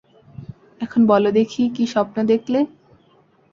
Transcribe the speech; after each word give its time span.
এখন 0.81 1.01
বল 1.05 1.23
দেখি 1.31 1.61
কী 1.75 1.83
স্বপ্ন 1.85 2.17
দেখলে? 2.23 2.59